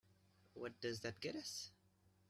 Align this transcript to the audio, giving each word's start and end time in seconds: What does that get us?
What 0.55 0.81
does 0.81 1.01
that 1.01 1.19
get 1.19 1.35
us? 1.35 1.69